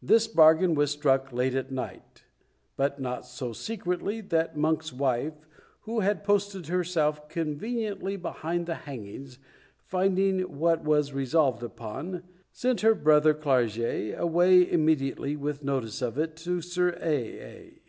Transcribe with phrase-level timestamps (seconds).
[0.00, 2.22] This bargain was struck late at night:
[2.76, 5.48] but not so secretly but that Monk's wife,
[5.80, 9.40] who had posted herself conveniently behind the hangings,
[9.84, 16.36] finding what was resolved upon, sent her brother Clarges away immediately with notice of it
[16.36, 17.80] to Sir A.A.